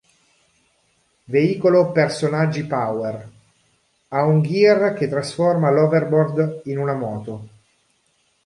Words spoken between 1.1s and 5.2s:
Veicolo personaggi "Power": ha un Gear che